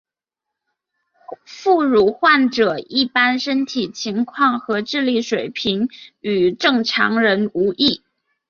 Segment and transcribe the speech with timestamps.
[1.45, 5.89] 副乳患者一般身体情况和智力水平
[6.21, 8.01] 与正常人无异。